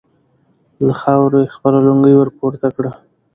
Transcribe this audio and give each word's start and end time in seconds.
له 0.85 0.93
خاورو 1.01 1.37
يې 1.43 1.53
خپله 1.55 1.79
لونګۍ 1.85 2.13
ور 2.15 2.29
پورته 2.37 2.67
کړه. 2.75 2.91